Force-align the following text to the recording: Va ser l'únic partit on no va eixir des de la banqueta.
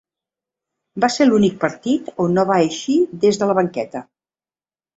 Va 1.05 1.09
ser 1.15 1.27
l'únic 1.27 1.59
partit 1.65 2.09
on 2.27 2.35
no 2.39 2.47
va 2.55 2.59
eixir 2.65 2.99
des 3.27 3.41
de 3.43 3.51
la 3.53 3.61
banqueta. 3.61 4.05